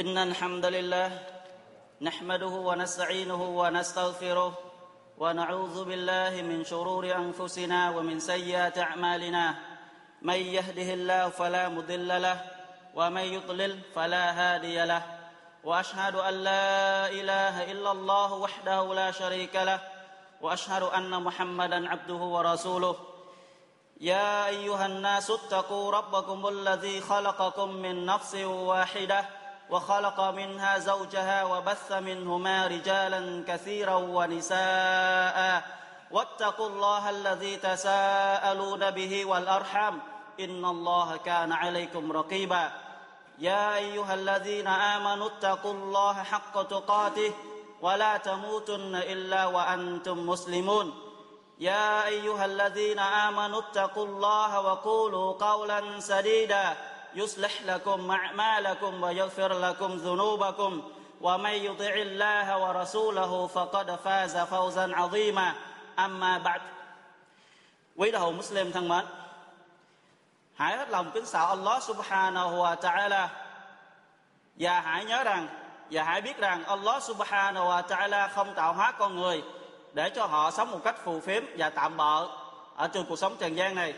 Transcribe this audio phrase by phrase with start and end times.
[0.00, 1.10] إن الحمد لله
[2.00, 4.52] نحمده ونستعينه ونستغفره
[5.18, 9.54] ونعوذ بالله من شرور أنفسنا ومن سيئات أعمالنا.
[10.22, 12.38] من يهده الله فلا مضل له
[12.94, 15.02] ومن يضلل فلا هادي له.
[15.64, 19.80] وأشهد أن لا إله إلا الله وحده لا شريك له
[20.40, 22.96] وأشهد أن محمدا عبده ورسوله.
[24.00, 29.39] يا أيها الناس اتقوا ربكم الذي خلقكم من نفس واحدة
[29.70, 35.62] وخلق منها زوجها وبث منهما رجالا كثيرا ونساء.
[36.10, 39.98] واتقوا الله الذي تساءلون به والأرحام.
[40.40, 42.72] إن الله كان عليكم رقيبا.
[43.38, 47.32] يا أيها الذين آمنوا اتقوا الله حق تقاته
[47.80, 50.92] ولا تموتن إلا وأنتم مسلمون.
[51.58, 56.76] يا أيها الذين آمنوا اتقوا الله وقولوا قولا سديدا.
[57.15, 65.53] يصلح لكم اعمالكم ويغفر لكم ذنوبكم ومن يطع الله ورسوله فقد فاز فوزا عظيما
[65.99, 66.61] اما بعد
[67.95, 69.05] quý đạo hữu Muslim thân mến
[70.55, 73.27] hãy hết lòng kính sợ Allah subhanahu wa ta'ala
[74.55, 75.47] và hãy nhớ rằng
[75.91, 79.43] và hãy biết rằng Allah subhanahu wa ta'ala không tạo hóa con người
[79.93, 82.27] để cho họ sống một cách phù phiếm và tạm bợ
[82.75, 83.93] ở trên cuộc sống trần gian này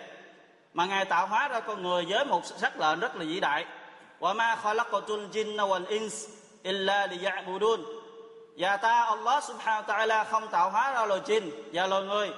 [0.74, 3.64] mà ngài tạo hóa ra con người với một sắc lệnh rất là vĩ đại.
[4.20, 6.28] Wa ma khalaqatul jinna wal ins
[6.62, 7.82] illa liya'budun.
[8.56, 12.30] Và ta, Allah subhanahu wa ta'ala, không tạo hóa ra loài jin và loài người,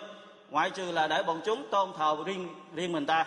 [0.51, 3.27] ngoại trừ là để bọn chúng tôn thờ riêng riêng mình ta.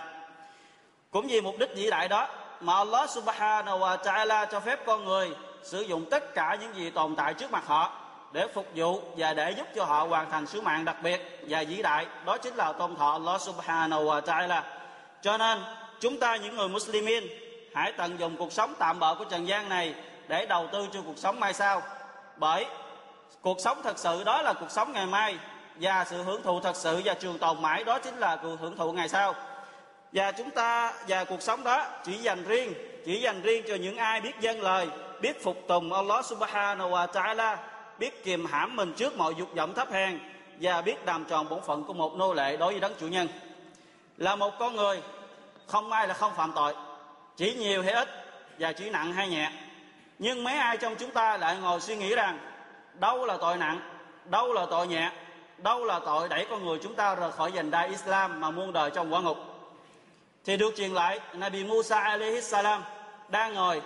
[1.11, 2.27] Cũng vì mục đích vĩ đại đó
[2.61, 5.31] mà Allah subhanahu wa ta'ala cho phép con người
[5.63, 7.91] sử dụng tất cả những gì tồn tại trước mặt họ
[8.31, 11.63] để phục vụ và để giúp cho họ hoàn thành sứ mạng đặc biệt và
[11.67, 12.05] vĩ đại.
[12.25, 14.61] Đó chính là tôn thờ Allah subhanahu wa ta'ala
[15.21, 15.59] cho nên,
[15.99, 17.23] chúng ta những người Muslimin
[17.73, 19.95] hãy tận dụng cuộc sống tạm bợ của trần gian này
[20.27, 21.81] để đầu tư cho cuộc sống mai sau.
[22.37, 22.65] Bởi,
[23.41, 25.37] cuộc sống thật sự đó là cuộc sống ngày mai,
[25.81, 28.77] và sự hưởng thụ thật sự và trường tồn mãi đó chính là cuộc hưởng
[28.77, 29.35] thụ ngày sau.
[30.11, 32.73] Và chúng ta, và cuộc sống đó chỉ dành riêng,
[33.05, 34.87] chỉ dành riêng cho những ai biết dân lời,
[35.21, 37.57] biết phục tùng Allah subhanahu wa ta'ala,
[37.99, 40.19] biết kiềm hãm mình trước mọi dục vọng thấp hèn,
[40.61, 43.27] và biết đàm tròn bổn phận của một nô lệ đối với đấng chủ nhân
[44.17, 45.01] là một con người,
[45.67, 46.73] không ai là không phạm tội,
[47.37, 48.09] chỉ nhiều hay ít
[48.59, 49.51] và chỉ nặng hay nhẹ.
[50.19, 52.39] Nhưng mấy ai trong chúng ta lại ngồi suy nghĩ rằng,
[52.93, 53.79] đâu là tội nặng,
[54.25, 55.11] đâu là tội nhẹ,
[55.57, 58.73] đâu là tội đẩy con người chúng ta rời khỏi dành đai Islam mà muôn
[58.73, 59.37] đời trong quả ngục.
[60.45, 62.83] Thì được truyền lại, Nabi Musa alaihi salam
[63.29, 63.81] đang ngồi.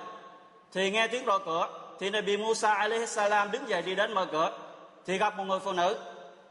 [0.73, 1.67] Thì nghe tiếng rò cửa,
[1.99, 4.57] thì Nabi Musa alaihi salam đứng dậy đi đến mở cửa.
[5.05, 5.97] Thì gặp một người phụ nữ.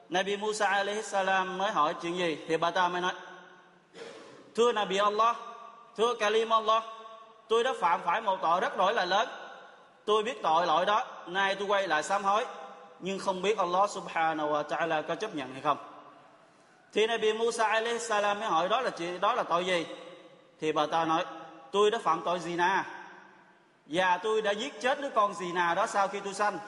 [0.08, 3.12] Nabi Musa alaihi salam mới hỏi chuyện gì thì bà ta mới nói
[4.54, 5.36] thưa Nabi Allah,
[5.96, 6.82] thưa Kalim Allah,
[7.48, 9.28] tôi đã phạm phải một tội rất lỗi là lớn.
[10.04, 12.46] Tôi biết tội lỗi đó, nay tôi quay lại sám hối,
[12.98, 15.78] nhưng không biết Allah subhanahu wa ta'ala có chấp nhận hay không.
[16.92, 19.86] Thì Nabi Musa alayhi salam mới hỏi, đó là chuyện đó là tội gì?
[20.60, 21.24] Thì bà ta nói,
[21.70, 22.84] tôi đã phạm tội gì na
[23.86, 26.58] và tôi đã giết chết đứa con gì nào đó sau khi tôi sanh.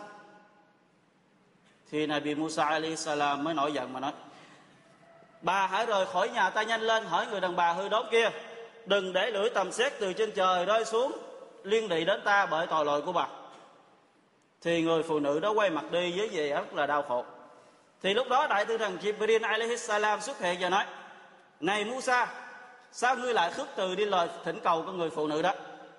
[1.91, 4.13] Thì Nabi Musa alayhi salam mới nổi giận mà nói
[5.43, 8.31] bà hãy rời khỏi nhà ta nhanh lên, hỏi người đàn bà hư đốn kia.
[8.87, 11.13] Đừng để lưỡi tầm xét từ trên trời rơi xuống,
[11.63, 13.27] liên lụy đến ta bởi tội lỗi của bà.
[14.63, 17.25] Thì người phụ nữ đó quay mặt đi với vẻ rất là đau khổ.
[18.03, 20.85] Thì lúc đó đại tư thần Jibril alaihi salam xuất hiện và nói,
[21.61, 22.27] này Musa,
[22.93, 25.53] sao ngươi lại khước từ đi lời thỉnh cầu của người phụ nữ đó?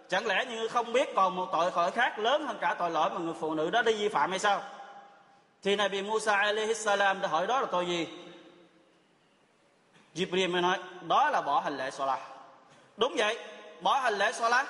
[0.10, 3.10] Chẳng lẽ như không biết còn một tội lỗi khác lớn hơn cả tội lỗi
[3.10, 4.62] mà người phụ nữ đó đi vi phạm hay sao?
[5.64, 8.08] Thì Nabi Musa alaihi salam đã hỏi đó là tội gì?
[10.16, 12.20] Jibril mới nói, đó là bỏ hành lễ Salah
[12.98, 13.40] đúng vậy,
[13.82, 14.68] bỏ hành lễ Salah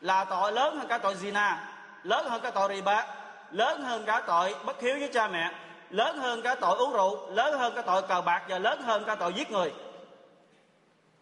[0.00, 1.56] là tội lớn hơn cả tội zina,
[2.02, 3.06] lớn hơn cả tội riba,
[3.50, 5.50] lớn hơn cả tội bất hiếu với cha mẹ,
[5.90, 9.04] lớn hơn cả tội uống rượu, lớn hơn cả tội cờ bạc và lớn hơn
[9.06, 9.72] cả tội giết người.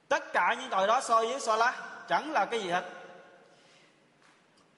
[0.09, 1.75] Tất cả những tội đó so với Salah
[2.09, 2.85] chẳng là cái gì hết.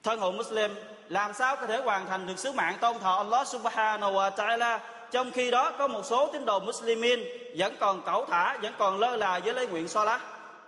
[0.02, 0.74] Thân hữu Muslim,
[1.08, 4.78] làm sao có thể hoàn thành được sứ mạng tôn thờ Allah subhanahu wa ta'ala
[5.10, 7.20] trong khi đó, có một số tín đồ Muslimin
[7.56, 10.20] vẫn còn cẩu thả, vẫn còn lơ là với lấy nguyện Salah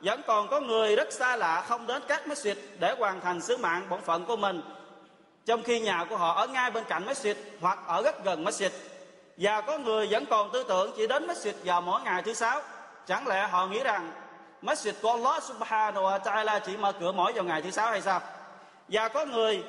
[0.02, 3.56] vẫn còn có người rất xa lạ không đến các masjid để hoàn thành sứ
[3.56, 4.62] mạng bổn phận của mình.
[5.46, 8.70] Trong khi nhà của họ ở ngay bên cạnh masjid hoặc ở rất gần masjid.
[9.36, 12.60] Và có người vẫn còn tư tưởng chỉ đến masjid vào mỗi ngày thứ sáu.
[13.06, 14.12] Chẳng lẽ họ nghĩ rằng
[14.62, 18.00] masjid của Allah subhanahu wa ta'ala chỉ mở cửa mỗi vào ngày thứ sáu hay
[18.00, 18.20] sao?
[18.88, 19.62] Và có người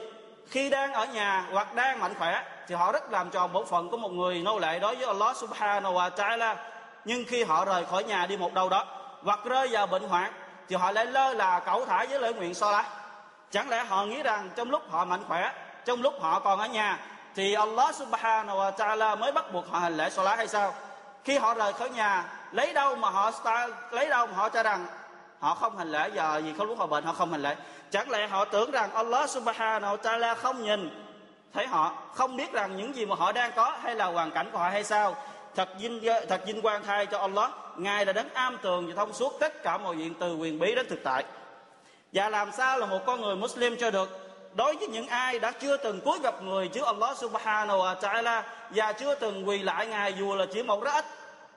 [0.50, 3.90] khi đang ở nhà hoặc đang mạnh khỏe thì họ rất làm tròn bổn phận
[3.90, 6.56] của một người nô lệ đối với Allah subhanahu wa ta'ala.
[7.06, 8.86] Nhưng khi họ rời khỏi nhà đi một đâu đó
[9.24, 10.34] hoặc rơi vào bệnh hoạn
[10.70, 12.86] thì họ lại lơ là cẩu thả với lời nguyện so lại
[13.52, 15.52] chẳng lẽ họ nghĩ rằng trong lúc họ mạnh khỏe,
[15.86, 17.00] trong lúc họ còn ở nhà
[17.36, 20.74] thì Allah subhanahu wa ta'ala mới bắt buộc họ hành lễ salat hay sao?
[21.24, 23.32] Khi họ rời khỏi nhà, lấy đâu mà họ
[23.92, 24.86] lấy đâu mà họ cho rằng
[25.44, 27.56] họ không hành lễ giờ vì không lúc họ bệnh họ không hành lễ.
[27.92, 31.06] Chẳng lẽ họ tưởng rằng Allah subhanahu wa ta'ala không nhìn,
[31.54, 34.50] thấy họ, không biết rằng những gì mà họ đang có hay là hoàn cảnh
[34.52, 35.16] của họ hay sao?
[35.56, 37.52] Thật vinh thật vinh quang thay cho Allah.
[37.78, 40.76] Ngài là đấng am tường và thông suốt tất cả mọi chuyện từ quyền bí
[40.76, 41.24] đến thực tại.
[42.14, 44.30] Và làm sao là một con người Muslim cho được?
[44.56, 48.42] Đối với những ai đã chưa từng cúi gặp người trước Allah subhanahu wa ta'ala
[48.70, 51.06] và chưa từng quỳ lại ngài dù là chỉ một rất ít,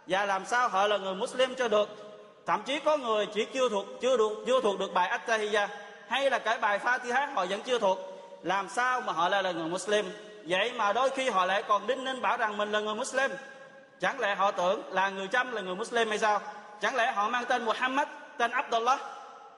[0.07, 2.06] và làm sao họ là người Muslim cho được?
[2.47, 5.69] Thậm chí có người chỉ chưa thuộc, chưa được, chưa thuộc được bài Attahiyya,
[6.09, 7.99] hay là cái bài Fatiha họ vẫn chưa thuộc.
[8.43, 10.07] Làm sao mà họ lại là người Muslim?
[10.49, 13.31] Vậy mà đôi khi họ lại còn đinh ninh bảo rằng mình là người Muslim.
[14.01, 16.41] Chẳng lẽ họ tưởng là người chăm là người Muslim hay sao?
[16.81, 18.09] Chẳng lẽ họ mang tên Muhammad,
[18.39, 19.01] tên Abdullah,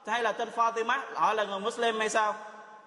[0.06, 2.34] hay là tên Fatima, họ là người Muslim hay sao?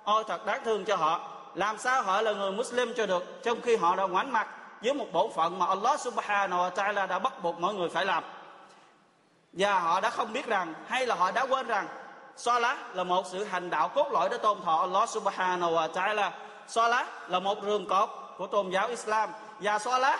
[0.03, 1.31] Ôi, thật đáng thương cho họ.
[1.55, 4.47] Làm sao họ là người Muslim cho được, trong khi họ đã ngoảnh mặt
[4.81, 8.05] với một bổn phận mà Allah Subhanahu wa Taala đã bắt buộc mọi người phải
[8.05, 8.23] làm?
[9.53, 11.87] Và họ đã không biết rằng, hay là họ đã quên rằng
[12.37, 16.31] Salat là một sự hành đạo cốt lõi để tôn thọ Allah Subhanahu wa Taala.
[16.67, 20.19] Salat là một rường cột của tôn giáo Islam và Salat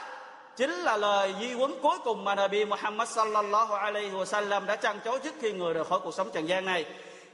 [0.56, 5.00] chính là lời di huấn cuối cùng mà Nabi Muhammad sallallahu alaihi wasallam đã trăn
[5.06, 6.86] chối trước khi người rời khỏi cuộc sống trần gian này.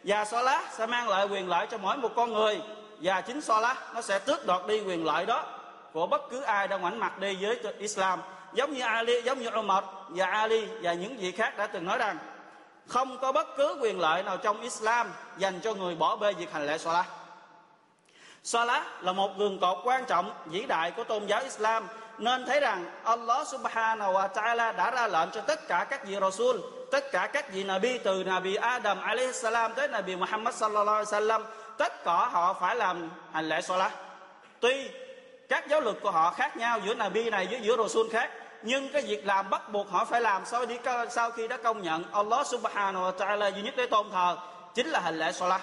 [0.04, 2.62] Và Salat sẽ mang lại quyền lợi cho mỗi một con người
[3.02, 5.44] và chính Salat nó sẽ tước đoạt đi quyền lợi đó
[5.94, 8.20] của bất cứ ai đang ngoảnh mặt đi với Islam
[8.54, 11.98] giống như Ali giống như Umar và Ali và những vị khác đã từng nói
[11.98, 12.18] rằng
[12.88, 16.52] không có bất cứ quyền lợi nào trong Islam dành cho người bỏ bê việc
[16.52, 17.06] hành lễ Salah.
[18.44, 22.60] Salah là một gương cột quan trọng vĩ đại của tôn giáo Islam nên thấy
[22.60, 26.60] rằng Allah subhanahu wa ta'ala đã ra lệnh cho tất cả các vị Rasul,
[26.92, 31.12] tất cả các vị Nabi từ Nabi Adam alayhi salam tới Nabi Muhammad sallallahu alaihi
[31.12, 31.44] wasallam,
[31.78, 33.92] tất cả họ phải làm hành lễ Salah.
[34.60, 34.90] Tuy
[35.50, 38.32] các giáo luật của họ khác nhau giữa Nabi này với giữa Rasul khác,
[38.64, 40.78] nhưng cái việc làm bắt buộc họ phải làm sau đi
[41.10, 44.38] sau khi đã công nhận Allah subhanahu wa ta'ala duy nhất để tôn thờ
[44.76, 45.62] chính là hành lễ salat.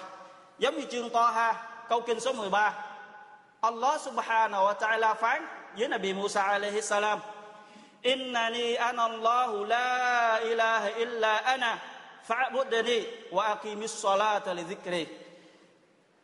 [0.59, 1.53] Giống như chương Toha
[1.89, 2.73] câu kinh số 13
[3.61, 5.47] Allah subhanahu wa ta'ala phán
[5.77, 7.19] với Nabi Musa alaihi salam
[8.01, 11.79] Innani ana Allahu la ilaha illa ana
[12.27, 15.24] fa'budni wa aqimis salata li dhikri.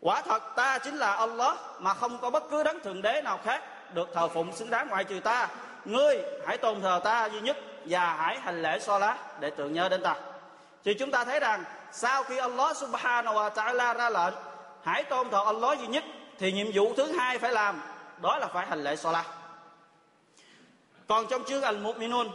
[0.02, 3.40] Quả thật ta chính là Allah mà không có bất cứ đấng thượng đế nào
[3.44, 3.64] khác
[3.94, 5.48] được thờ phụng xứng đáng ngoại trừ ta.
[5.86, 6.18] Ngươi
[6.48, 9.90] hãy tôn thờ ta duy nhất và hãy hành lễ so lá để tưởng nhớ
[9.90, 10.16] đến ta.
[10.86, 14.34] Thì chúng ta thấy rằng sau khi Allah subhanahu wa ta'ala ra lệnh
[14.84, 16.04] hãy tôn thờ Allah duy nhất
[16.40, 17.82] thì nhiệm vụ thứ hai phải làm
[18.22, 19.26] đó là phải hành lễ Salah.
[21.08, 22.30] Còn trong chương Al-Mu'minun,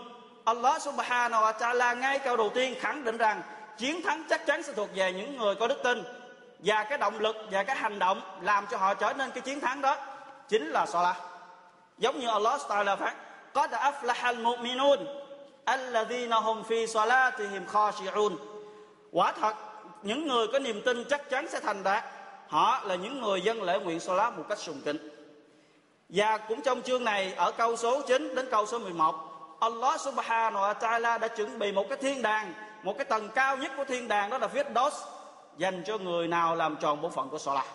[0.45, 3.43] Allah subhanahu wa ta'ala ngay câu đầu tiên khẳng định rằng
[3.79, 6.05] chiến thắng chắc chắn sẽ thuộc về những người có đức tin
[6.59, 9.61] và cái động lực và cái hành động làm cho họ trở nên cái chiến
[9.61, 9.97] thắng đó
[10.49, 11.17] chính là salah.
[11.99, 13.15] Giống như Allah Taala phát
[13.55, 14.99] qad aflaha almu'minun
[15.65, 18.37] alladhina hum fi salatihim khashi'un.
[19.13, 19.55] Quả thật,
[20.03, 22.05] những người có niềm tin chắc chắn sẽ thành đạt.
[22.49, 25.09] Họ là những người dân lễ nguyện salat một cách sùng kính.
[26.09, 29.15] Và cũng trong chương này, ở câu số 9 đến câu số 11
[29.61, 33.57] Allah subhanahu wa ta'ala đã chuẩn bị một cái thiên đàng, một cái tầng cao
[33.57, 34.95] nhất của thiên đàng đó là phía Dos
[35.58, 37.66] dành cho người nào làm tròn bổn phận của salat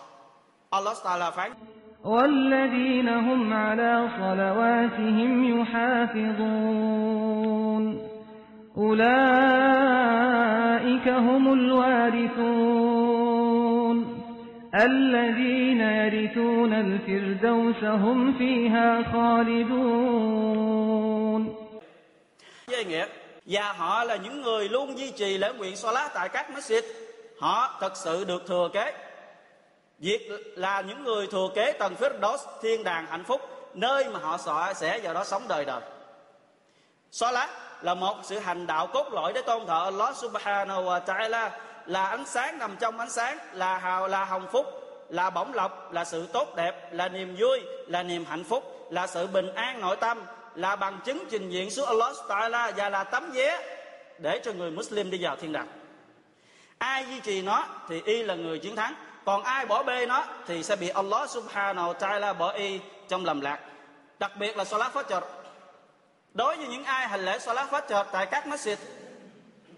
[0.69, 1.51] Allah ta'ala phán
[2.03, 7.03] والذين هم على صلواتهم يحافظون
[8.77, 9.07] أولئك
[11.07, 12.97] هم الوارثون
[14.75, 20.37] الذين يرثون الفردوس هم فيها خالدون
[22.67, 23.05] Với nghĩa
[23.45, 26.81] Và họ là những người luôn duy trì lễ nguyện Salat tại các masjid
[27.42, 28.92] Họ thật sự được thừa kế
[29.98, 33.40] Việc là những người thừa kế tầng Firdaus, thiên đàng hạnh phúc,
[33.74, 35.80] nơi mà họ sợ sẽ vào đó sống đời đời.
[37.10, 37.50] Salat
[37.82, 41.50] là một sự hành đạo cốt lõi để tôn thờ Allah Subhanahu wa Ta'ala,
[41.86, 44.66] là ánh sáng nằm trong ánh sáng, là hào, là hồng phúc,
[45.08, 49.06] là bổng lộc, là sự tốt đẹp, là niềm vui, là niềm hạnh phúc, là
[49.06, 50.22] sự bình an nội tâm,
[50.54, 53.76] là bằng chứng trình diện xuống Allah Ta'ala và là tấm vé
[54.18, 55.81] để cho người Muslim đi vào thiên đàng
[56.82, 58.94] ai duy trì nó thì y là người chiến thắng.
[59.24, 63.24] Còn ai bỏ bê nó thì sẽ bị Allah subhanahu wa ta'ala bỏ y trong
[63.24, 63.58] lầm lạc.
[64.18, 65.20] Đặc biệt là salat fajr.
[66.34, 68.76] Đối với những ai hành lễ salat fajr tại các masjid,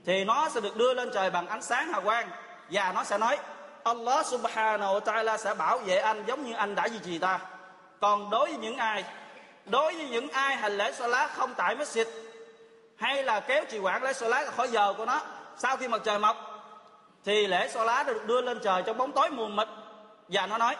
[0.06, 2.28] thì nó sẽ được đưa lên trời bằng ánh sáng hào quang
[2.70, 3.38] và nó sẽ nói,
[3.84, 7.38] Allah subhanahu wa ta'ala sẽ bảo vệ anh giống như anh đã duy trì ta.
[8.00, 9.04] Còn đối với những ai,
[9.66, 12.04] đối với những ai hành lễ salat không tại masjid,
[12.96, 15.20] hay là kéo trì quản lễ salat khỏi giờ của nó,
[15.58, 16.53] sau khi mặt trời mọc
[17.24, 19.68] thì lễ xoa lá được đưa lên trời trong bóng tối mù mịt.
[20.28, 20.76] Và nó nói,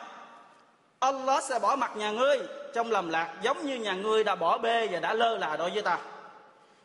[0.99, 2.39] Allah sẽ bỏ mặt nhà ngươi
[2.75, 5.71] trong lầm lạc, giống như nhà ngươi đã bỏ bê và đã lơ là đối
[5.71, 5.99] với ta.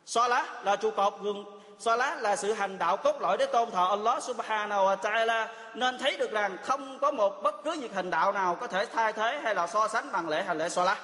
[0.05, 1.45] Salah là trụ cột gương
[1.79, 5.47] Salah là sự hành đạo cốt lõi để tôn thờ Allah subhanahu wa ta'ala.
[5.73, 8.85] Nên thấy được rằng không có một bất cứ việc hành đạo nào có thể
[8.85, 10.97] thay thế hay là so sánh bằng lễ hành lễ Salah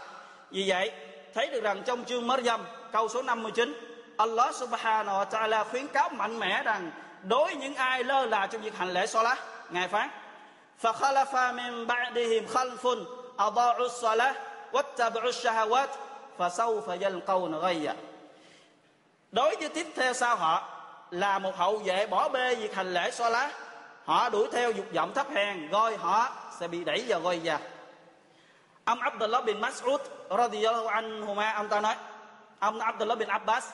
[0.51, 0.91] Vì vậy,
[1.33, 6.08] thấy được rằng trong chương Maryam, câu số 59 Allah subhanahu wa ta'ala khuyến cáo
[6.08, 6.90] mạnh mẽ rằng
[7.22, 9.38] đối những ai lơ là trong việc hành lễ Salah
[9.70, 10.08] Ngài phán
[10.80, 12.86] فخلف من بعدهم خلف
[13.38, 14.34] أضاعوا الصلاة
[14.72, 15.90] واتبعوا الشهوات
[16.38, 17.94] فسوف يلقون غيا
[19.32, 20.68] đối với tiếp theo sau họ
[21.10, 23.50] là một hậu vệ bỏ bê việc hành lễ so lá
[24.04, 27.58] họ đuổi theo dục vọng thấp hèn rồi họ sẽ bị đẩy vào goi già
[28.84, 29.98] ông Abdullah bin Mas'ud
[30.30, 31.94] radiyallahu anhuma ông ta nói
[32.58, 33.68] ông Abdullah bin Abbas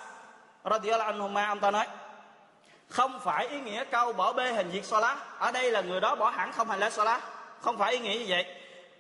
[0.65, 1.87] radiyallahu anhuma ông ta nói
[2.89, 6.15] không phải ý nghĩa câu bỏ bê hình việc lá ở đây là người đó
[6.15, 7.21] bỏ hẳn không hành lễ lá
[7.61, 8.45] không phải ý nghĩa như vậy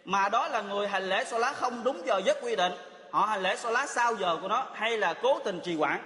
[0.05, 2.73] mà đó là người hành lễ lá không đúng giờ giấc quy định.
[3.11, 6.01] Họ hành lễ lá sau giờ của nó hay là cố tình trì hoãn.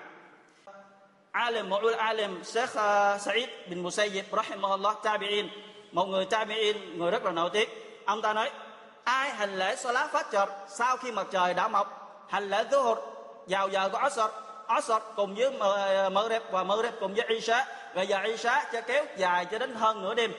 [1.31, 5.47] Alim một alim Sheikh uh, Sa'id bin Musayyib rahimahullah tabi'in.
[5.91, 7.69] Một người tabi'in người rất là nổi tiếng.
[8.05, 8.51] Ông ta nói
[9.03, 12.95] ai hành lễ salat phát chợt sau khi mặt trời đã mọc hành lễ zuhur
[13.47, 14.19] vào giờ của asr
[14.67, 15.51] asr cùng với
[16.09, 17.65] maghrib và maghrib cùng với isha.
[17.93, 20.33] Và giờ isha cho kéo dài cho đến hơn nửa đêm.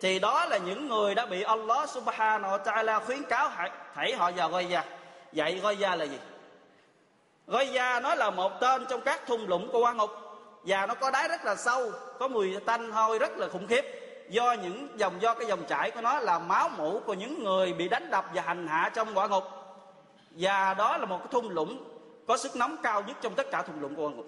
[0.00, 3.50] Thì đó là những người đã bị Allah subhanahu wa ta'ala khuyến cáo
[3.94, 4.84] thảy họ vào gọi ra
[5.32, 6.18] vậy gọi ra là gì?
[7.46, 10.10] Gọi ra nó là một tên trong các thung lũng của quan ngục.
[10.62, 13.84] Và nó có đáy rất là sâu, có mùi tanh hôi rất là khủng khiếp.
[14.28, 17.72] Do những dòng, do cái dòng chảy của nó là máu mủ của những người
[17.72, 19.44] bị đánh đập và hành hạ trong quả ngục.
[20.30, 21.91] Và đó là một cái thung lũng
[22.26, 24.26] có sức nóng cao nhất trong tất cả thùng lũng của quả ngục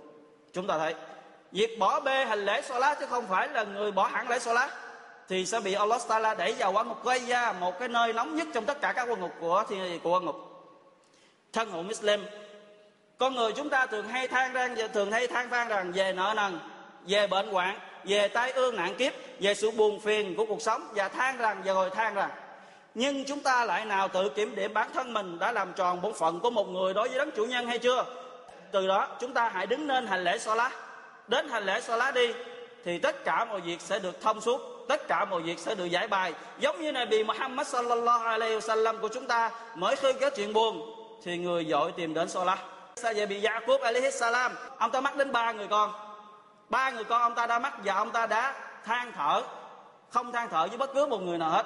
[0.52, 0.94] chúng ta thấy,
[1.52, 4.70] việc bỏ bê hành lễ lá chứ không phải là người bỏ hẳn lễ lá
[5.28, 8.36] thì sẽ bị Allah Taala đẩy vào quả ngục gây ra một cái nơi nóng
[8.36, 10.36] nhất trong tất cả các quan ngục của thì của quan ngục.
[11.52, 12.24] Thân hữu Muslim,
[13.18, 16.34] con người chúng ta thường hay than rằng thường hay than vang rằng về nợ
[16.36, 16.58] nần,
[17.06, 20.88] về bệnh hoạn, về tai ương nạn kiếp, về sự buồn phiền của cuộc sống,
[20.94, 22.30] và than rằng, và rồi than rằng
[22.94, 26.14] nhưng chúng ta lại nào tự kiểm điểm bản thân mình đã làm tròn bổn
[26.14, 28.04] phận của một người đối với đấng chủ nhân hay chưa?
[28.72, 30.70] Từ đó, chúng ta hãy đứng lên hành lễ so lá
[31.28, 32.34] đến hành lễ so lá đi,
[32.84, 35.84] thì tất cả mọi việc sẽ được thông suốt, tất cả mọi việc sẽ được
[35.84, 36.32] giải bài.
[36.58, 40.52] Giống như này bị Muhammad sallallahu alaihi wasallam của chúng ta, mới khi có chuyện
[40.52, 42.58] buồn, thì người dội tìm đến so lá
[42.96, 45.92] Sao giờ bị Yaqub alaihi salam, Ông ta mắc đến ba người con.
[46.68, 49.42] Ba người con ông ta đã mắc và ông ta đã than thở,
[50.10, 51.64] Không than thở với bất cứ một người nào hết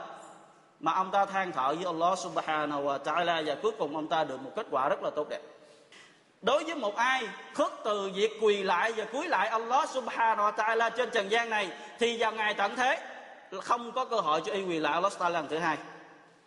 [0.80, 4.24] Mà ông ta than thở với Allah subhanahu wa ta'ala Và cuối cùng ông ta
[4.24, 5.40] được một kết quả rất là tốt đẹp
[6.42, 7.24] Đối với một ai
[7.54, 11.50] khước từ việc quỳ lại và cúi lại Allah subhanahu wa ta'ala trên trần gian
[11.50, 11.70] này
[12.00, 13.00] Thì vào ngày tận thế
[13.62, 15.78] không có cơ hội cho y quỳ lại Allah ta'ala lần thứ hai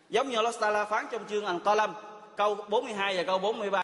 [0.08, 1.88] Giống như Allah ta'ala phán trong chương Al-Qalam
[2.36, 3.82] Câu 42 và câu 43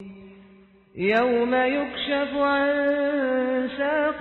[0.95, 4.21] يوم يكشف عن ساق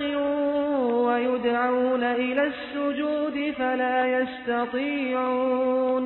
[1.06, 6.04] ويدعون إلى السجود فلا يستطيعون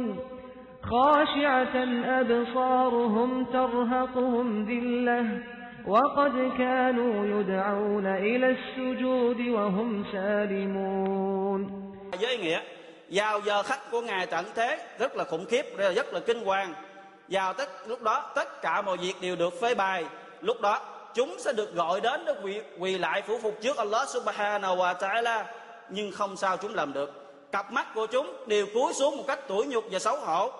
[0.83, 1.77] خاشعة
[2.21, 5.43] أبصارهم ترهقهم ذلة
[5.87, 11.87] وقد كانوا يدعون إلى السجود وهم سالمون
[12.21, 12.61] với nghĩa
[13.11, 15.63] vào giờ khắc của ngài tận thế rất là khủng khiếp
[15.97, 16.75] rất là kinh hoàng
[17.29, 20.05] vào tất lúc đó tất cả mọi việc đều được phê bài
[20.41, 20.79] lúc đó
[21.14, 24.96] chúng sẽ được gọi đến để quỳ, quỳ lại phủ phục trước Allah subhanahu wa
[24.96, 25.44] ta'ala.
[25.90, 27.12] Nhưng không sao chúng làm được.
[27.52, 30.52] Cặp mắt của chúng đều cúi xuống một cách tủi nhục và xấu hổ.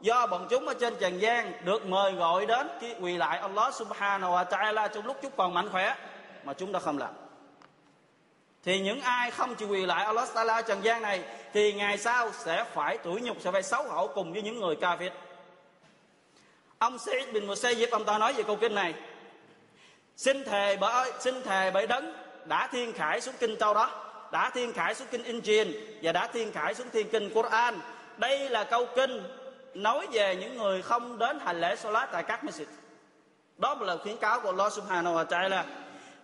[0.00, 3.74] Do bọn chúng ở trên trần gian được mời gọi đến khi quỳ lại Allah
[3.74, 5.94] subhanahu wa ta'ala trong lúc chúng còn mạnh khỏe
[6.44, 7.10] mà chúng đã không làm.
[8.64, 11.22] Thì những ai không chịu quỳ lại Allah ta'ala trần gian này
[11.52, 14.76] thì ngày sau sẽ phải tủi nhục sẽ phải xấu hổ cùng với những người
[14.80, 15.10] kafir
[16.78, 18.94] ông Sa'id bin Musayyib ông ta nói về câu kinh này
[20.18, 22.12] xin thề bởi xin thề bởi đấng
[22.44, 23.90] đã thiên khải xuống kinh tâu đó,
[24.32, 25.72] đã thiên khải xuống kinh Injil
[26.02, 27.78] và đã thiên khải xuống thiên kinh Quran.
[28.16, 29.22] Đây là câu kinh
[29.74, 32.64] nói về những người không đến hành lễ Salat tại các masjid.
[33.56, 35.64] Đó là khuyến cáo của Allah Subhanahu wa Taala.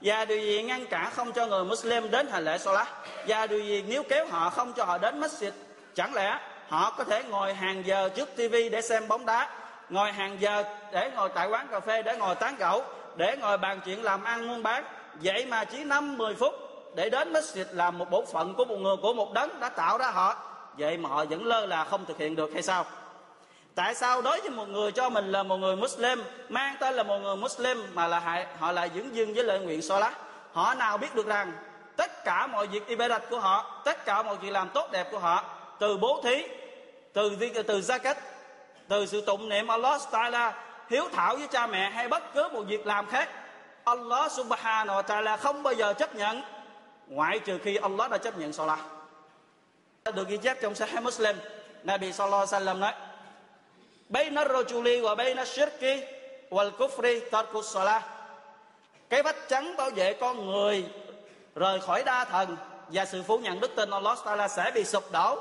[0.00, 2.88] Và điều gì ngăn cản không cho người Muslim đến hành lễ Salat?
[3.28, 5.50] Và điều gì nếu kéo họ không cho họ đến masjid?
[5.94, 9.50] Chẳng lẽ họ có thể ngồi hàng giờ trước TV để xem bóng đá,
[9.88, 12.84] ngồi hàng giờ để ngồi tại quán cà phê để ngồi tán gẫu?
[13.16, 16.54] Để ngồi bàn chuyện làm ăn muôn bán, vậy mà chỉ năm mười phút,
[16.94, 19.98] để đến masjid làm một bổn phận của một người, của một đấng đã tạo
[19.98, 20.36] ra họ.
[20.78, 22.86] Vậy mà họ vẫn lơ là không thực hiện được hay sao?
[23.74, 27.02] Tại sao đối với một người cho mình là một người muslim, mang tên là
[27.02, 30.12] một người muslim mà là họ lại dưỡng dưng với lời nguyện lá
[30.52, 31.52] họ nào biết được rằng
[31.96, 35.18] tất cả mọi việc ibadat của họ, tất cả mọi việc làm tốt đẹp của
[35.18, 35.44] họ,
[35.78, 36.44] từ bố thí,
[37.12, 38.14] từ từ zakat,
[38.88, 40.54] từ sự tụng niệm Allah Taala
[40.90, 43.28] hiếu thảo với cha mẹ hay bất cứ một việc làm khác,
[43.84, 46.42] Allah subhanahu wa ta'ala không bao giờ chấp nhận,
[47.06, 48.78] ngoại trừ khi Allah đã chấp nhận salat.
[50.14, 51.36] Được ghi chép trong Sahih Muslim,
[51.82, 52.92] Nabi sallallahu alaihi wasallam nói,
[54.08, 56.04] Bayna rajuli wa bayna shirki
[56.50, 58.02] wal kufri tarkus salah
[59.10, 60.84] cái vách trắng bảo vệ con người
[61.54, 62.56] rời khỏi đa thần
[62.88, 65.38] và sự phủ nhận đức tin Allah Taala sẽ bị sụp đổ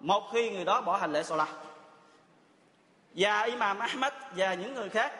[0.00, 1.48] một khi người đó bỏ hành lễ salat
[3.15, 5.11] và Imam Ahmad và những người khác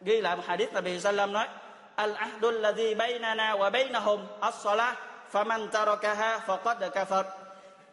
[0.00, 1.48] ghi lại một hadith Nabi sallam nói
[1.96, 4.94] al ahdul ladhi baynana wa baynahum as-salah
[5.32, 7.24] faman tarakaha faqad kafar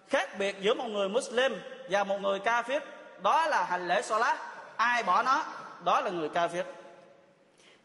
[0.10, 2.80] khác biệt giữa một người Muslim và một người kafir
[3.24, 4.38] đó là hành lễ salat
[4.78, 5.44] ai bỏ nó
[5.84, 6.64] đó là người kafir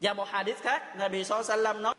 [0.00, 1.94] và một hadith khác Nabi sallam nói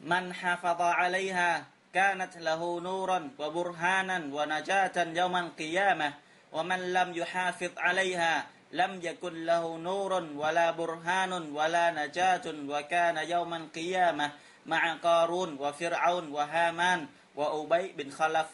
[0.00, 1.62] man hafadha alayha
[1.92, 6.12] كانت له نورا وبرهانا ونجاة يوم القيامة
[6.52, 14.30] ومن لم يحافظ عليها لم يكن له نور ولا برهان ولا نجاة وكان يوم القيامة
[14.66, 18.46] مع قارون وفرعون وهامان وأبي بن خلف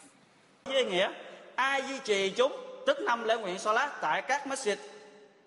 [0.65, 1.09] với nghĩa
[1.55, 2.53] ai duy trì chúng
[2.85, 4.75] tức năm lễ nguyện Salat tại các masjid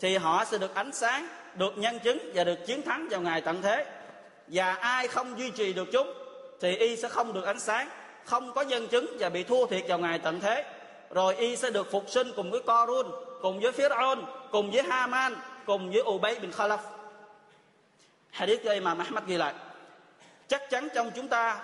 [0.01, 3.41] thì họ sẽ được ánh sáng, được nhân chứng và được chiến thắng vào ngày
[3.41, 3.87] tận thế.
[4.49, 6.15] Và ai không duy trì được chúng
[6.61, 7.89] thì y sẽ không được ánh sáng
[8.25, 10.65] không có nhân chứng và bị thua thiệt vào ngày tận thế
[11.11, 13.07] rồi y sẽ được phục sinh cùng với Corun
[13.44, 15.36] cùng với Fir'aun, cùng với Haman,
[15.66, 16.78] cùng với Ubay bin Khalaf.
[18.32, 19.54] Hadith do Imam Ahmad ghi lại.
[20.48, 21.60] Chắc chắn trong chúng ta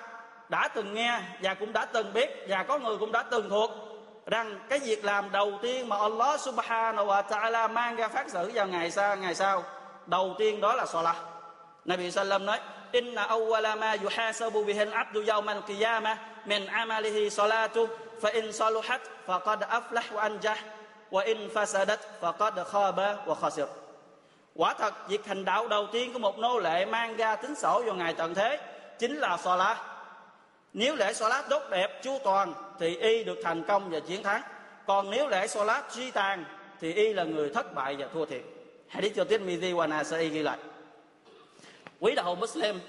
[0.49, 3.71] đã từng nghe và cũng đã từng biết và có người cũng đã từng thuộc
[4.25, 8.51] rằng cái việc làm đầu tiên mà Allah subhanahu wa ta'ala mang ra phát xử
[8.53, 9.63] vào ngày sau ngày sau,
[10.05, 11.15] đầu tiên đó là salat
[11.85, 12.59] Nabi sallam nói,
[12.91, 17.87] inna awwala ma yuhasabu bihi al-'abdu yawm al-qiyamah min 'amalihi salatu,
[18.21, 20.55] fa in saluhat faqad aflah wa anjah
[21.11, 23.65] wa in fasadat, faqad khaba wa khasir.
[24.55, 27.83] Quả thật, việc hành đạo đầu tiên của một nô lệ mang ra tính sổ
[27.85, 28.59] vào ngày tận thế
[28.99, 29.77] chính là salat.
[30.73, 34.41] Nếu lễ salat tốt đẹp, chu toàn, thì y được thành công và chiến thắng.
[34.87, 36.45] Còn nếu lễ salat suy tàn,
[36.81, 38.41] thì y là người thất bại và thua thiệt.
[38.87, 40.57] Hadith cho Tirmidhi wa Nasa'i ghi lại.
[41.99, 42.79] Quý đạo Muslim,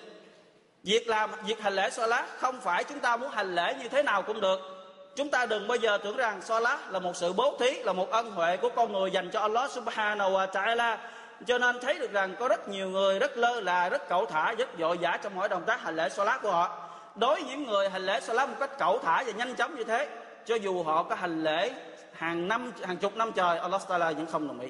[0.83, 4.03] việc làm, việc hành lễ Salat không phải chúng ta muốn hành lễ như thế
[4.03, 4.80] nào cũng được
[5.16, 8.11] chúng ta đừng bao giờ tưởng rằng Salat là một sự bố thí, là một
[8.11, 10.99] ân huệ của con người dành cho Allah Subhanahu wa Taala.
[11.46, 14.53] Cho nên thấy được rằng có rất nhiều người rất lơ là, rất cẩu thả,
[14.53, 16.88] rất vội vã trong mỗi động tác hành lễ Salat của họ.
[17.14, 19.85] Đối với những người hành lễ Salat một cách cẩu thả và nhanh chóng như
[19.85, 20.09] thế,
[20.46, 21.73] cho dù họ có hành lễ
[22.12, 24.68] hàng năm, hàng chục năm trời, Allah Taala vẫn không đồng ý.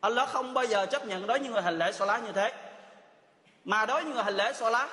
[0.00, 2.52] Allah không bao giờ chấp nhận đối với những người hành lễ Salat như thế.
[3.64, 4.88] Mà đối với người hành lễ Salat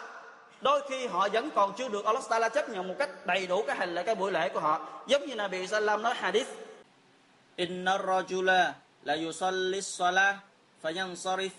[0.60, 3.62] đôi khi họ vẫn còn chưa được Allah Taala chấp nhận một cách đầy đủ
[3.66, 6.48] cái hành lễ cái buổi lễ của họ giống như Nabi Sallam nói hadith
[7.56, 8.72] Inna rajula
[9.04, 10.36] la yusalli salah
[10.82, 11.50] fayansarif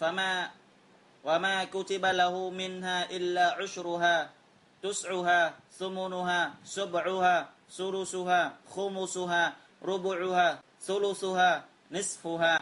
[0.00, 0.48] fama
[1.24, 4.30] وما كتب له منها إلا عشرها
[4.82, 7.36] تسعها ثمنها سبعها
[7.70, 8.40] سدسها
[8.74, 9.42] خمسها
[9.82, 10.48] ربعها
[10.86, 11.50] ثلثها
[11.90, 12.58] نصفها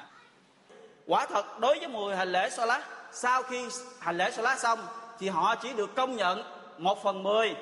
[1.06, 3.68] quả thật đối với mùi hành lễ Salat sau khi
[4.00, 4.78] hành lễ Salat xong
[5.19, 6.43] thì họ chỉ được công nhận
[6.77, 7.55] một phần mười,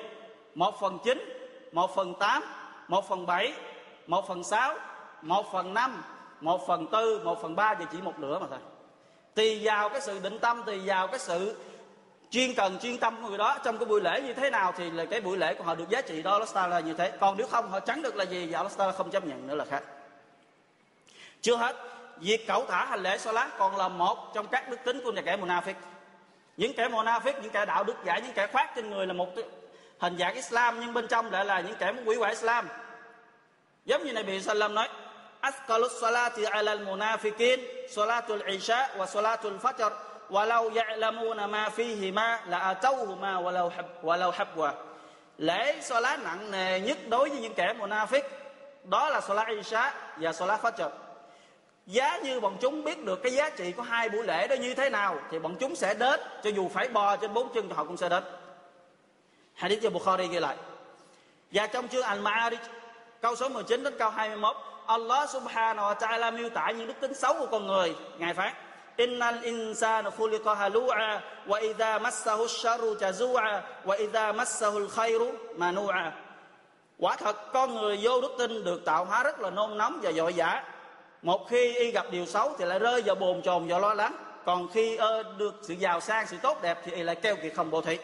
[0.54, 2.42] một phần chín, một phần tám,
[2.88, 3.52] một phần bảy,
[4.06, 4.74] một phần sáu,
[5.22, 6.02] một phần năm,
[6.40, 8.58] một phần tư, một phần ba và chỉ một nửa mà thôi.
[9.34, 11.56] Tùy vào cái sự định tâm, tùy vào cái sự
[12.30, 14.90] chuyên cần chuyên tâm của người đó trong cái buổi lễ như thế nào thì
[14.90, 17.12] là cái buổi lễ của họ được giá trị đó là là như thế.
[17.20, 19.64] Còn nếu không họ chẳng được là gì và Allah không chấp nhận nữa là
[19.64, 19.82] khác.
[21.40, 21.76] Chưa hết
[22.18, 25.22] việc cẩu thả hành lễ Salat còn là một trong các đức tính của nhà
[25.22, 25.74] kẻ Munafik
[26.56, 29.28] những kẻ monafic những kẻ đạo đức giả, những kẻ khoác trên người là một
[29.98, 32.68] hình dạng islam, nhưng bên trong lại là những kẻ muốn hủy hoại islam.
[33.84, 34.88] Giống như này bị Salam nói,
[35.40, 39.90] asqalus salati ala al munafiqin, salatul isha wa salatul fajr,
[40.30, 44.72] walau ya'lamuna ma fihima la atawhuma walau hab, walau habwa.
[45.38, 48.22] Lễ salat nặng nề nhất đối với những kẻ munafik
[48.84, 50.90] đó là salat isha và salat fajr
[51.86, 54.74] giá như bọn chúng biết được cái giá trị của hai buổi lễ đó như
[54.74, 57.74] thế nào, thì bọn chúng sẽ đến, cho dù phải bò trên bốn chân thì
[57.76, 58.24] họ cũng sẽ đến.
[59.54, 60.56] Hadith cho Bukhari ghi lại.
[61.52, 62.56] Và trong chương Al-Ma'arij,
[63.20, 67.14] câu số 19 đến câu 21 Allah subhanahu wa ta'ala miêu tả những đức tính
[67.14, 67.94] xấu của con người.
[68.18, 68.52] Ngài phán,
[68.96, 76.10] Innal insana khuliqa halu'a wa idha massahu sharru jazua, wa idha massahu al-khairu manu'a.
[76.98, 80.12] Quả thật, con người vô đức tin được tạo hóa rất là nôn nóng và
[80.12, 80.64] dội dã
[81.24, 84.16] một khi y gặp điều xấu thì lại rơi vào bồn chồn vào lo lắng.
[84.44, 87.52] Còn khi ơ được sự giàu sang, sự tốt đẹp thì y lại kêu kiệt
[87.56, 87.98] không bồ thị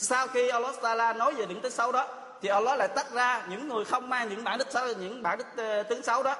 [0.00, 2.06] sau khi Allah Taala nói về những tính xấu đó,
[2.42, 5.38] thì Allah lại tách ra những người không mang những bản đức xấu, những bản
[5.38, 6.36] đức ờ, tính xấu đó.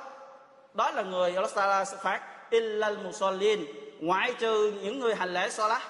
[0.74, 3.64] Đó là người Allah Taala sẽ phạt illal musallin.
[4.00, 5.82] Ngoại trừ những người hành lễ salat.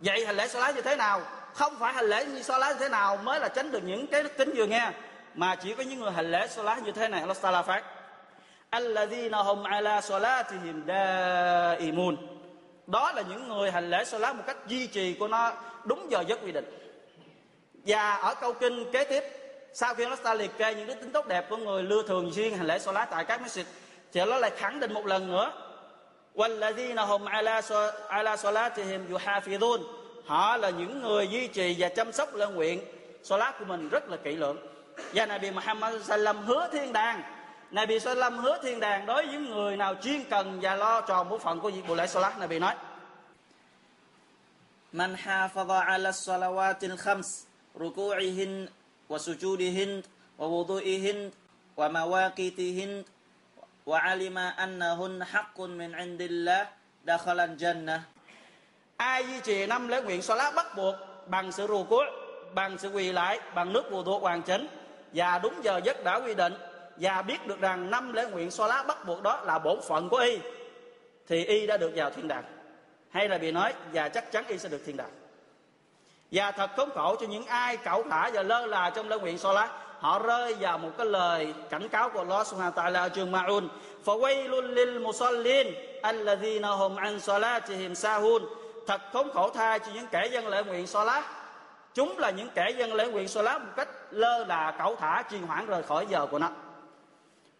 [0.00, 1.20] Vậy hành lễ salat như thế nào?
[1.54, 4.22] Không phải hành lễ như salat như thế nào mới là tránh được những cái
[4.22, 4.90] đức tính vừa nghe,
[5.34, 7.82] mà chỉ có những người hành lễ salat như thế này, Allah Taala phạt
[8.70, 12.16] alladhina hum ala salatihim daimun.
[12.86, 15.52] Đó là những người hành lễ salat một cách duy trì của nó
[15.84, 16.64] đúng giờ giấc quy định.
[17.86, 19.24] Và ở câu kinh kế tiếp,
[19.72, 22.32] sau khi nó ta liệt kê những đức tính tốt đẹp của người lưa thường
[22.32, 23.64] xuyên hành lễ salat tại các masjid,
[24.12, 25.52] thì nó lại khẳng định một lần nữa,
[26.34, 27.62] walladhina hum ala
[28.08, 29.82] ala salatihim yuhafizun
[30.26, 32.80] họ là những người duy trì và chăm sóc lời nguyện
[33.22, 34.56] salat của mình rất là kỹ lưỡng.
[35.14, 37.22] Và Nabi Muhammad sallam hứa thiên đàng
[37.76, 41.40] Nabi sallam hứa thiên đàng đối với người nào chuyên cần và lo tròn bổn
[41.40, 42.74] phận của việc buổi lễ salat Nabi nói.
[44.92, 48.66] Man hafaza ala salawatil khams ruku'ihin
[49.08, 50.02] wa sujudihin
[50.38, 51.30] wa wudu'ihin
[51.76, 53.02] wa mawaqitihin
[53.86, 56.66] wa alima annahun haqqun min indillah
[57.04, 58.00] dakhala jannah.
[58.96, 60.94] Ai duy trì năm lễ nguyện salat bắt buộc
[61.26, 62.06] bằng sự rù cuối
[62.54, 64.66] bằng sự quỳ lại bằng nước vô thuộc hoàn chỉnh
[65.12, 66.54] và đúng giờ giấc đã quy định
[66.96, 70.16] và biết được rằng năm lễ nguyện salat bắt buộc đó là bổn phận của
[70.16, 70.38] y,
[71.28, 72.44] thì y đã được vào thiên đàng.
[73.10, 75.10] Hay là bị nói, và chắc chắn y sẽ được thiên đàng.
[76.32, 79.38] Và thật khốn khổ cho những ai cẩu thả và lơ là trong lễ nguyện
[79.38, 83.32] salat họ rơi vào một cái lời cảnh cáo của Allah Subhanahu wa ta'ala trường
[83.32, 83.68] Ma'un.
[84.04, 88.42] Fawailul lil musallin alladhina hum an salatihim sahun.
[88.86, 91.24] Thật khốn khổ thay cho những kẻ dân lễ nguyện salat
[91.94, 95.38] chúng là những kẻ dân lễ nguyện salat một cách lơ là, cẩu thả, trì
[95.38, 96.48] hoãn rời khỏi giờ của nó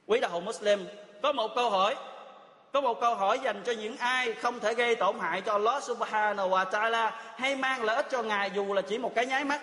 [0.07, 0.87] quý đạo hữu Muslim
[1.23, 1.97] có một câu hỏi
[2.77, 5.83] có một câu hỏi dành cho những ai không thể gây tổn hại cho Allah
[5.83, 9.45] Subhanahu wa Ta'ala hay mang lợi ích cho Ngài dù là chỉ một cái nháy
[9.45, 9.61] mắt.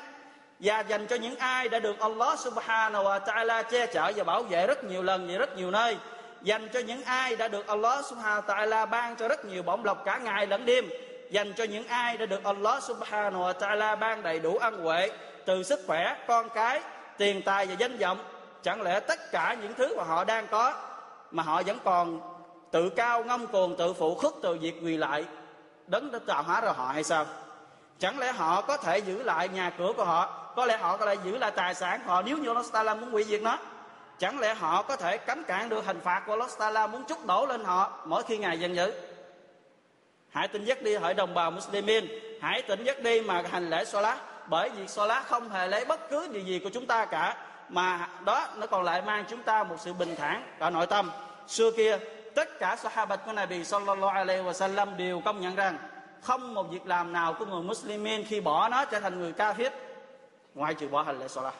[0.59, 4.43] Và dành cho những ai đã được Allah Subhanahu wa Ta'ala che chở và bảo
[4.43, 5.97] vệ rất nhiều lần và rất nhiều nơi.
[6.41, 9.85] Dành cho những ai đã được Allah Subhanahu wa Ta'ala ban cho rất nhiều bổng
[9.85, 10.89] lộc cả ngày lẫn đêm.
[11.31, 15.09] Dành cho những ai đã được Allah Subhanahu wa Ta'ala ban đầy đủ ân huệ
[15.45, 16.81] từ sức khỏe, con cái,
[17.17, 18.17] tiền tài và danh vọng
[18.63, 20.73] chẳng lẽ tất cả những thứ mà họ đang có
[21.31, 22.19] mà họ vẫn còn
[22.71, 25.25] tự cao, ngông cuồng, tự phụ khuất từ việc quỳ lại,
[25.87, 27.25] đấng đã tạo hóa rồi họ hay sao?
[27.99, 30.51] Chẳng lẽ họ có thể giữ lại nhà cửa của họ?
[30.55, 33.11] Có lẽ họ có thể giữ lại tài sản họ nếu như Allah Taala muốn
[33.11, 33.57] hủy diệt nó.
[34.19, 37.25] Chẳng lẽ họ có thể cấm cản được hình phạt của Allah Taala muốn chút
[37.25, 38.93] đổ lên họ mỗi khi ngài giận dữ?
[40.29, 42.07] Hãy tin giấc đi, hỡi đồng bào Muslimin
[42.41, 46.09] hãy tỉnh giấc đi mà hành lễ Salat bởi vì Salat không hề lấy bất
[46.09, 47.37] cứ điều gì của chúng ta cả
[47.68, 51.10] mà đó nó còn lại mang chúng ta một sự bình thản ở nội tâm
[51.46, 51.98] xưa kia
[52.34, 55.78] tất cả sahabat của Nabi sallallahu alaihi wasallam đều công nhận rằng
[56.22, 59.70] không một việc làm nào của người Muslimin khi bỏ nó trở thành người kafir
[60.54, 61.54] ngoài trừ bỏ hành lễ salat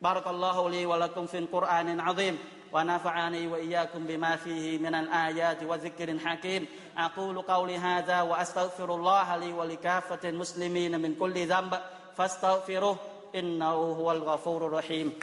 [0.00, 2.38] بارك الله لي ولكم في القرآن العظيم
[2.72, 6.66] ونفعني وإياكم بما فيه من الآيات وذكر حكيم
[6.98, 11.80] أقول قولي هذا وأستغفر الله لي ولكافة المسلمين من كل ذنب
[12.16, 12.96] فاستغفروه
[13.34, 15.18] إنه هو الغفور الرحيم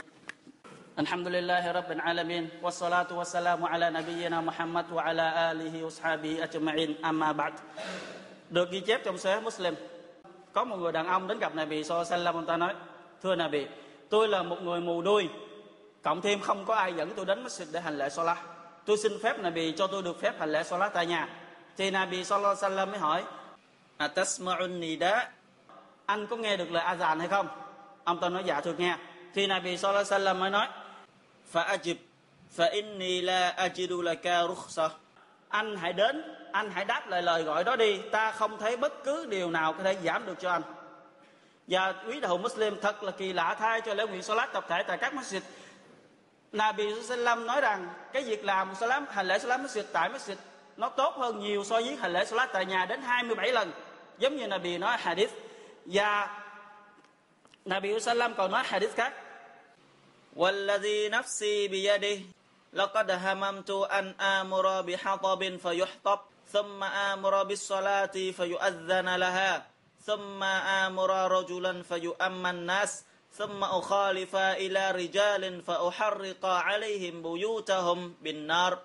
[1.00, 7.54] الحمد لله رب العالمين والصلاة والسلام على نبينا محمد وعلى آله وصحبه أجمعين أما بعد
[8.50, 9.76] Được ghi chép trong Sahih Muslim
[10.54, 12.74] Có một người đàn ông đến gặp Nabi Sallallahu Ông ta nói
[13.24, 13.66] Thưa Nabi
[14.10, 15.30] Tôi là một người mù đuôi
[16.02, 18.38] Cộng thêm không có ai dẫn tôi đến masjid để hành lễ Salat
[18.86, 21.30] Tôi xin phép Nabi cho tôi được phép hành lễ Salat tại nhà
[21.78, 23.24] Thì Nabi Sallallahu Alaihi Wasallam mới hỏi
[23.98, 25.32] Atasma'un nida
[26.06, 27.48] Anh có nghe được lời azan hay không?
[28.09, 28.97] ông ta nói dạ tôi nghe.
[29.35, 30.69] Thì Nabi sallallahu alaihi wasallam mới nói,
[31.53, 31.95] fa ajib,
[32.57, 34.93] fa inni la ajidu laka rukhsah
[35.49, 38.01] anh hãy đến, anh hãy đáp lại lời gọi đó đi.
[38.13, 40.63] Ta không thấy bất cứ điều nào có thể giảm được cho anh.
[41.67, 44.83] Và quý đầu Muslim thật là kỳ lạ thay cho lễ nguyện Salat tập thể
[44.83, 45.41] tại các masjid.
[46.53, 50.35] Nabi Sallam nói rằng, cái việc làm Salam hành lễ salat masjid tại masjid,
[50.77, 53.73] nó tốt hơn nhiều so với hành lễ Salat tại nhà đến 27 lần.
[54.19, 55.33] Giống như Nabi nói, hadith.
[55.85, 56.41] Và
[57.68, 59.14] Nabi Sallam còn nói hadith khác
[60.36, 62.20] والذي نفسي بيده
[62.74, 66.20] لقد هممت أن آمر بحطب فيحطب
[66.54, 69.66] ثم آمر بالصلاة فيؤذن لها
[70.06, 70.44] ثم
[70.84, 73.04] آمر رجلا فيؤمى الناس
[73.38, 78.78] ثم أخالف إلى رجال فأحرق عليهم بيوتهم بالنار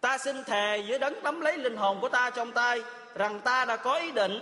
[0.00, 2.82] Ta xin thề với đấng nắm lấy linh hồn của ta trong tay
[3.14, 4.40] rằng ta đã có ý định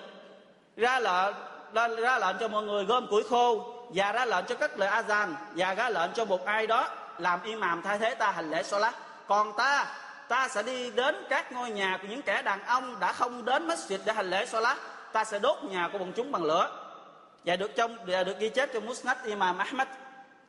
[0.77, 1.35] ra lệnh
[1.74, 4.90] ra, ra lệnh cho mọi người gom củi khô và ra lệnh cho các lời
[4.90, 8.64] azan và ra lệnh cho một ai đó làm imam thay thế ta hành lễ
[8.64, 8.96] solat
[9.28, 9.86] còn ta
[10.28, 13.68] ta sẽ đi đến các ngôi nhà của những kẻ đàn ông đã không đến
[13.68, 14.78] masjid để hành lễ solat
[15.12, 16.82] ta sẽ đốt nhà của bọn chúng bằng lửa
[17.46, 19.88] và được trong và được ghi chép trong musnad imam ahmad.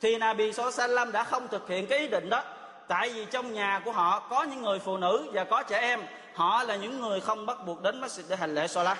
[0.00, 2.42] Thì nabi sallam đã không thực hiện cái ý định đó.
[2.88, 6.00] Tại vì trong nhà của họ có những người phụ nữ và có trẻ em.
[6.34, 8.98] Họ là những người không bắt buộc đến masjid để hành lễ solat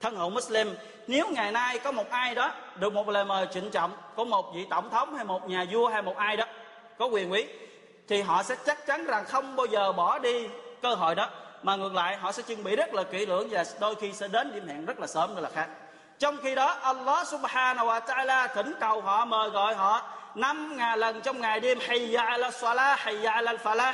[0.00, 0.74] thân hữu Muslim,
[1.06, 4.54] nếu ngày nay có một ai đó được một lời mời trịnh trọng của một
[4.54, 6.44] vị tổng thống hay một nhà vua hay một ai đó
[6.98, 7.46] có quyền quý,
[8.08, 10.48] thì họ sẽ chắc chắn rằng không bao giờ bỏ đi
[10.82, 11.28] cơ hội đó.
[11.62, 14.28] Mà ngược lại, họ sẽ chuẩn bị rất là kỹ lưỡng và đôi khi sẽ
[14.28, 15.68] đến điểm hẹn rất là sớm nữa là khác.
[16.18, 20.02] Trong khi đó, Allah subhanahu wa ta'ala thỉnh cầu họ, mời gọi họ
[20.34, 23.92] năm ngàn lần trong ngày đêm, hayya ala salah, hayya ala falah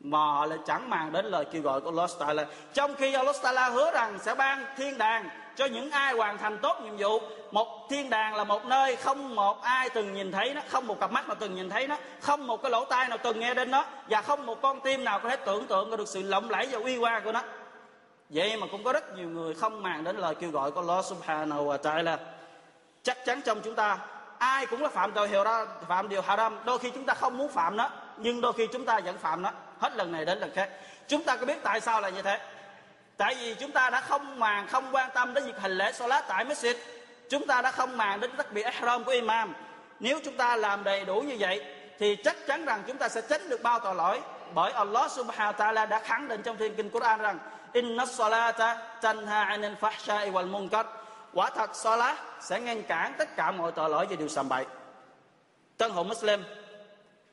[0.00, 3.36] mà họ lại chẳng màng đến lời kêu gọi của Allah Ta'ala trong khi Allah
[3.42, 7.20] Ta'ala hứa rằng sẽ ban thiên đàng cho những ai hoàn thành tốt nhiệm vụ,
[7.50, 11.00] một thiên đàng là một nơi không một ai từng nhìn thấy nó, không một
[11.00, 13.54] cặp mắt nào từng nhìn thấy nó, không một cái lỗ tai nào từng nghe
[13.54, 16.50] đến nó, và không một con tim nào có thể tưởng tượng được sự lộng
[16.50, 17.42] lẫy và uy hoa của nó.
[18.30, 21.04] Vậy mà cũng có rất nhiều người không màng đến lời kêu gọi của Allah
[21.04, 22.16] Subhanahu wa Ta'ala.
[23.02, 23.98] Chắc chắn trong chúng ta,
[24.38, 26.58] ai cũng là phạm tội hiểu ra phạm điều haram.
[26.64, 29.42] Đôi khi chúng ta không muốn phạm nó, nhưng đôi khi chúng ta vẫn phạm
[29.42, 29.50] nó
[29.80, 30.68] hết lần này đến lần khác.
[31.08, 32.38] Chúng ta có biết tại sao là như thế?
[33.16, 36.24] Tại vì chúng ta đã không màng, không quan tâm đến việc hành lễ salat
[36.28, 36.74] tại masjid.
[37.30, 39.54] Chúng ta đã không màng đến tất bị ihram của imam.
[40.00, 41.64] Nếu chúng ta làm đầy đủ như vậy,
[41.98, 44.20] thì chắc chắn rằng chúng ta sẽ tránh được bao tội lỗi.
[44.54, 47.38] Bởi Allah subhanahu wa ta'ala đã khẳng định trong thiên kinh Quran rằng,
[47.72, 50.86] inna salata tanha anil fahsha'i wal munkar.
[51.34, 54.64] Quả thật, salat sẽ ngăn cản tất cả mọi tội lỗi và điều sàm bậy.
[55.76, 56.44] Tân hữu Muslim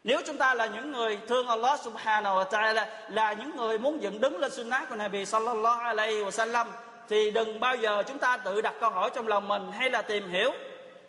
[0.05, 4.01] nếu chúng ta là những người thương Allah subhanahu wa ta'ala, là những người muốn
[4.01, 6.67] dựng đứng lên sunnah của Nabi sallallahu alaihi wa sallam
[7.09, 10.01] thì đừng bao giờ chúng ta tự đặt câu hỏi trong lòng mình hay là
[10.01, 10.51] tìm hiểu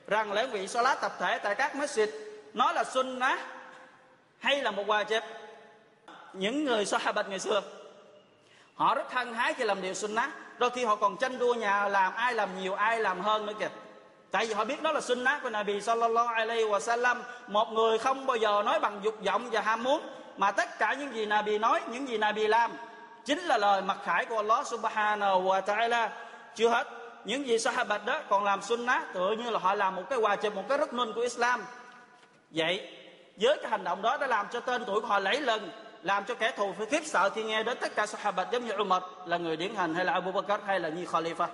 [0.07, 2.07] rằng lễ vị salat tập thể tại các masjid
[2.55, 3.41] nó là sunnah
[4.39, 5.21] hay là một wajib.
[6.33, 7.63] Những người sahabat ngày xưa,
[8.75, 10.31] họ rất hăng hái khi làm điều sunnah.
[10.59, 13.53] Đôi khi họ còn tranh đua nhà làm ai làm nhiều, ai làm hơn nữa
[13.59, 13.69] kìa
[14.31, 18.27] tại vì họ biết đó là sunnah của Nabi sallallahu alaihi Wasallam một người không
[18.27, 20.01] bao giờ nói bằng dục vọng và ham muốn.
[20.37, 22.73] Mà tất cả những gì Nabi nói, những gì Nabi làm,
[23.25, 26.09] chính là lời mặc khải của Allah subhanahu wa ta'ala.
[26.55, 26.87] Chưa hết,
[27.25, 30.37] những gì sahabat đó còn làm sunnah, tựa như là họ làm một cái hòa
[30.37, 31.65] chụp một cái rất nôn của Islam.
[32.51, 32.91] Vậy,
[33.41, 35.71] với cái hành động đó đã làm cho tên tuổi của họ lấy lần
[36.03, 38.73] làm cho kẻ thù phải khiếp sợ khi nghe đến tất cả sahabat giống như
[38.77, 41.47] Umar là người điển hình hay là Abu Bakr hay là như Khalifa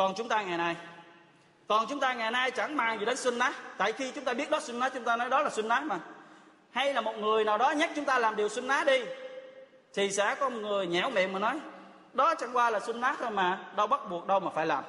[0.00, 0.76] còn chúng ta ngày nay,
[1.68, 4.50] còn chúng ta ngày nay chẳng mang gì đến sunnah tại khi chúng ta biết
[4.50, 5.98] đó sunnah chúng ta nói đó là sunnah mà.
[6.70, 9.00] Hay là một người nào đó nhắc chúng ta làm điều sunnah đi,
[9.94, 11.60] thì sẽ có một người nhẽo miệng mà nói,
[12.12, 14.84] đó chẳng qua là sunnah thôi mà đâu bắt buộc đâu mà phải làm.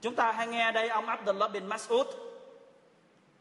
[0.00, 2.04] Chúng ta hay nghe đây ông Abdullah bin Mas'ud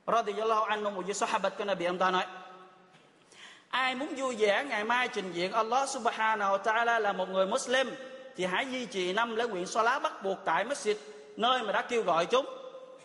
[0.07, 1.85] radiyallahu anhu, một vị sahabat của Nabi.
[1.85, 2.25] Ông ta nói,
[3.69, 7.45] ai muốn vui vẻ ngày mai trình diện Allah subhanahu wa ta'ala là một người
[7.45, 7.95] Muslim
[8.37, 10.95] thì hãy duy trì năm lễ nguyện salat bắt buộc tại masjid,
[11.37, 12.45] nơi mà đã kêu gọi chúng.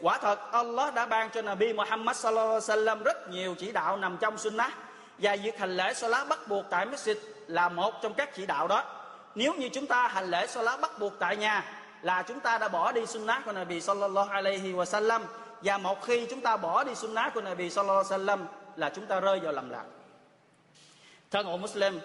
[0.00, 3.96] Quả thật, Allah đã ban cho Nabi Muhammad sallallahu alaihi wasallam rất nhiều chỉ đạo
[3.96, 4.72] nằm trong sunnah.
[5.18, 7.14] Và việc hành lễ salat bắt buộc tại masjid
[7.46, 8.84] là một trong các chỉ đạo đó.
[9.34, 11.64] Nếu như chúng ta hành lễ salat bắt buộc tại nhà,
[12.02, 15.20] là chúng ta đã bỏ đi sunnah của Nabi sallallahu alaihi wasallam.
[15.62, 18.38] Và một khi chúng ta bỏ đi sunnah của Nabi sallallahu alaihi wasallam,
[18.76, 19.84] là chúng ta rơi vào lầm lạc.
[21.30, 22.00] Thân hữu Muslim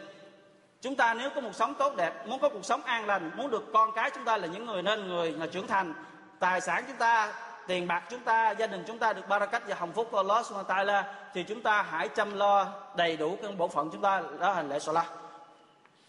[0.82, 3.52] chúng ta nếu có một sống tốt đẹp, muốn có cuộc sống an lành, muốn
[3.52, 5.94] được con cái chúng ta là những người nên người là trưởng thành,
[6.40, 7.34] tài sản chúng ta,
[7.68, 10.46] tiền bạc chúng ta, gia đình chúng ta được barakat và hồng phúc của Allah
[10.46, 14.02] subhanahu wa ta'ala, thì chúng ta hãy chăm lo đầy đủ cái bộ phận chúng
[14.02, 15.06] ta, đó hành lễ Salah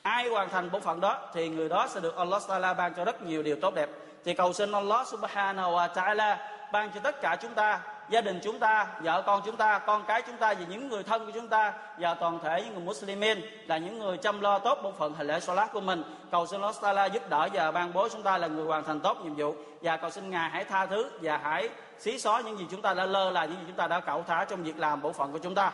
[0.03, 3.05] ai hoàn thành bộ phận đó thì người đó sẽ được Allah ta'ala ban cho
[3.05, 3.89] rất nhiều điều tốt đẹp.
[4.25, 6.37] Thì cầu xin Allah subhanahu wa ta'ala
[6.73, 10.05] ban cho tất cả chúng ta gia đình chúng ta, vợ con chúng ta, con
[10.07, 12.85] cái chúng ta và những người thân của chúng ta và toàn thể những người
[12.85, 16.03] Muslimin là những người chăm lo tốt bộ phận hành lễ salat của mình.
[16.31, 19.01] Cầu xin Allah Taala giúp đỡ và ban bố chúng ta là người hoàn thành
[19.01, 19.55] tốt nhiệm vụ.
[19.83, 22.95] Và cầu xin ngài hãy tha thứ và hãy xí xóa những gì chúng ta
[22.95, 25.33] đã lơ là, những gì chúng ta đã cẩu thả trong việc làm bộ phận
[25.33, 25.73] của chúng ta.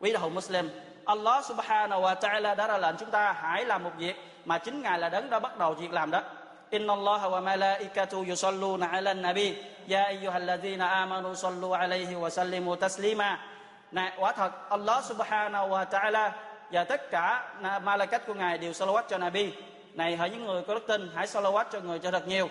[0.00, 0.70] Quý đạo hữu Muslim,
[1.04, 4.82] Allah subhanahu wa ta'ala đã ra lệnh chúng ta hãy làm một việc mà chính
[4.82, 6.22] ngài là đấng đã bắt đầu việc làm đó.
[6.73, 13.37] إن الله وملائكته يصلون على النبي يا أيها الذين آمنوا صلوا عليه وسلموا تسليما
[13.93, 16.31] này quả thật Allah subhanahu wa ta'ala
[16.71, 19.53] và tất cả malaikat của ngài đều salawat cho Nabi
[19.93, 22.49] này hỡi những người có đức tin hãy salawat cho người cho thật nhiều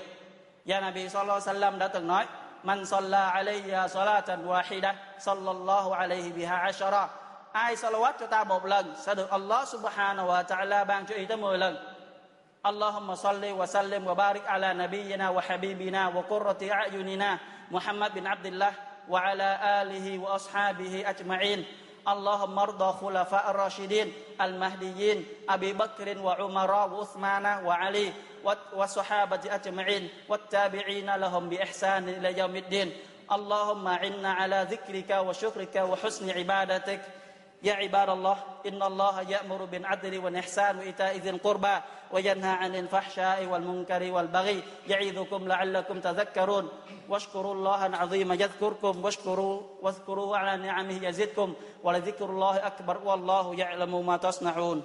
[0.66, 2.26] và Nabi sallallahu alaihi wasallam đã từng nói
[2.62, 7.08] man salla alayya salatan wahida sallallahu alayhi biha ashara
[7.52, 11.26] ai salawat cho ta một lần sẽ được Allah subhanahu wa ta'ala ban cho y
[11.26, 11.76] tới 10 lần
[12.65, 17.39] اللهم صل وسلم وبارك على نبينا وحبيبنا وقرة أعيننا
[17.71, 18.73] محمد بن عبد الله
[19.09, 21.65] وعلى آله وأصحابه أجمعين.
[22.07, 28.13] اللهم ارضى خلفاء الراشدين المهديين أبي بكر وعمر وعثمان وعلي
[28.73, 32.91] والصحابة أجمعين والتابعين لهم بإحسان إلى يوم الدين.
[33.31, 37.01] اللهم أعنا على ذكرك وشكرك وحسن عبادتك
[37.63, 41.75] يا عباد الله إن الله يأمر بالعدل والإحسان وإيتاء ذي القربى
[42.11, 46.69] وينهى عن الفحشاء والمنكر والبغي يعظكم لعلكم تذكرون.
[47.09, 54.17] واشكروا الله العظيم يذكركم واشكروا واذكروا على نعمه يزدكم ولذكر الله أكبر والله يعلم ما
[54.17, 54.83] تصنعون.